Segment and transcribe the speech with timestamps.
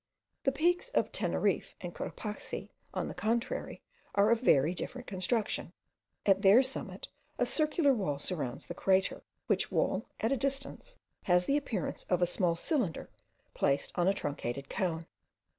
[0.45, 3.83] The peaks of Teneriffe and Cotopaxi, on the contrary,
[4.15, 5.73] are of very different construction.
[6.25, 11.45] At their summit a circular wall surrounds the crater; which wall, at a distance, has
[11.45, 13.11] the appearance of a small cylinder
[13.53, 15.05] placed on a truncated cone.